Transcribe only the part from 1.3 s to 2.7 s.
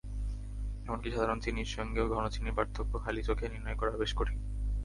চিনির সঙ্গেও ঘনচিনির